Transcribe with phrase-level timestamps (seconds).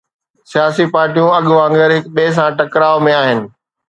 [0.51, 3.39] سياسي پارٽيون اڳ وانگر هڪ ٻئي سان ٽڪراءَ ۾ آهن.